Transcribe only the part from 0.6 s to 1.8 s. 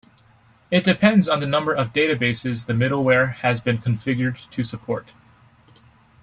It depends on the number